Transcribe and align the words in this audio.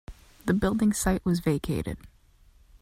The 0.47 0.55
building 0.55 0.93
site 0.93 1.23
was 1.23 1.41
vacated. 1.41 1.99